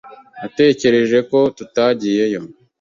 Natekereje 0.41 1.17
ko 1.29 1.39
tutagiyeyo. 1.57 2.41